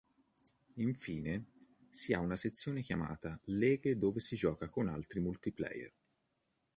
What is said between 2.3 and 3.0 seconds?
sezione